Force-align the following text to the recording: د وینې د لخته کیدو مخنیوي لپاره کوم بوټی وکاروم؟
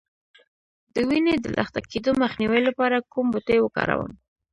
د 0.93 0.95
وینې 1.09 1.35
د 1.39 1.45
لخته 1.57 1.79
کیدو 1.91 2.11
مخنیوي 2.23 2.61
لپاره 2.69 3.05
کوم 3.11 3.25
بوټی 3.33 3.57
وکاروم؟ 3.61 4.11